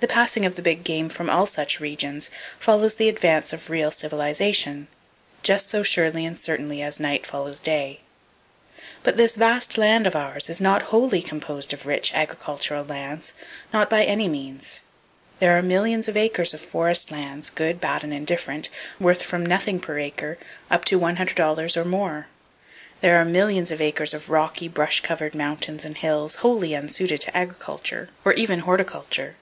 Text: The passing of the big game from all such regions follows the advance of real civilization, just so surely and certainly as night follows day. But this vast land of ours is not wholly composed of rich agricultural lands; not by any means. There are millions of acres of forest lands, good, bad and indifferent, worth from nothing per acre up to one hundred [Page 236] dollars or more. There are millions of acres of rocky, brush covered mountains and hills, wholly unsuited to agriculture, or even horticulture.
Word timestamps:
The 0.00 0.06
passing 0.06 0.46
of 0.46 0.54
the 0.54 0.62
big 0.62 0.84
game 0.84 1.08
from 1.08 1.28
all 1.28 1.46
such 1.48 1.80
regions 1.80 2.30
follows 2.60 2.94
the 2.94 3.08
advance 3.08 3.52
of 3.52 3.68
real 3.68 3.90
civilization, 3.90 4.86
just 5.42 5.68
so 5.68 5.82
surely 5.82 6.24
and 6.24 6.38
certainly 6.38 6.80
as 6.82 7.00
night 7.00 7.26
follows 7.26 7.58
day. 7.58 8.02
But 9.02 9.16
this 9.16 9.34
vast 9.34 9.76
land 9.76 10.06
of 10.06 10.14
ours 10.14 10.48
is 10.48 10.60
not 10.60 10.82
wholly 10.94 11.20
composed 11.20 11.72
of 11.72 11.84
rich 11.84 12.14
agricultural 12.14 12.84
lands; 12.84 13.32
not 13.72 13.90
by 13.90 14.04
any 14.04 14.28
means. 14.28 14.78
There 15.40 15.58
are 15.58 15.62
millions 15.62 16.06
of 16.06 16.16
acres 16.16 16.54
of 16.54 16.60
forest 16.60 17.10
lands, 17.10 17.50
good, 17.50 17.80
bad 17.80 18.04
and 18.04 18.14
indifferent, 18.14 18.68
worth 19.00 19.24
from 19.24 19.44
nothing 19.44 19.80
per 19.80 19.98
acre 19.98 20.38
up 20.70 20.84
to 20.84 20.96
one 21.00 21.16
hundred 21.16 21.30
[Page 21.38 21.38
236] 21.38 21.74
dollars 21.74 21.76
or 21.76 21.90
more. 21.90 22.28
There 23.00 23.20
are 23.20 23.24
millions 23.24 23.72
of 23.72 23.80
acres 23.80 24.14
of 24.14 24.30
rocky, 24.30 24.68
brush 24.68 25.00
covered 25.00 25.34
mountains 25.34 25.84
and 25.84 25.98
hills, 25.98 26.36
wholly 26.36 26.72
unsuited 26.76 27.20
to 27.22 27.36
agriculture, 27.36 28.10
or 28.24 28.32
even 28.34 28.60
horticulture. 28.60 29.34